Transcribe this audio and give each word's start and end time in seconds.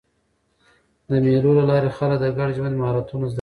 د 1.09 1.11
مېلو 1.25 1.51
له 1.57 1.63
لاري 1.69 1.89
خلک 1.97 2.17
د 2.21 2.25
ګډ 2.37 2.49
ژوند 2.57 2.75
مهارتونه 2.81 3.21
زده 3.21 3.21
کوي. 3.21 3.29